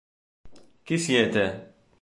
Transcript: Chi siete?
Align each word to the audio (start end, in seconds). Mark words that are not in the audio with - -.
Chi 0.85 0.97
siete? 0.97 1.45